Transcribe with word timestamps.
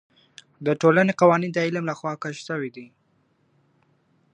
د 0.65 0.67
ټولنې 0.81 1.13
قوانین 1.21 1.51
د 1.53 1.57
علم 1.65 1.83
له 1.87 1.93
خوا 1.99 2.13
کشف 2.23 2.41
سوي 2.49 2.69
دي. 2.75 2.87